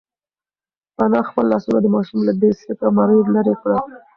انا 1.03 1.21
خپل 1.27 1.45
لاسونه 1.51 1.79
د 1.81 1.87
ماشوم 1.95 2.19
له 2.27 2.33
بې 2.39 2.49
سېکه 2.59 2.87
مرۍ 2.97 3.19
لرې 3.35 3.55
کړل. 3.61 3.81